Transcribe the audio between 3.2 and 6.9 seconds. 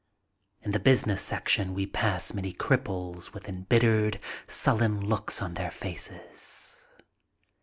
with embit tered, sullen looks on their faces.